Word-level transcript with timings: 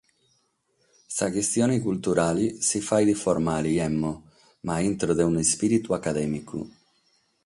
Sa 1.05 1.29
chistione 1.29 1.79
culturale 1.79 2.59
si 2.59 2.81
faghet 2.81 3.15
formale, 3.15 3.69
emmo, 3.75 4.31
ma 4.61 4.73
a 4.77 4.83
intro 4.87 5.13
de 5.17 5.23
un'ispìritu 5.29 5.89
acadèmicu. 5.99 6.59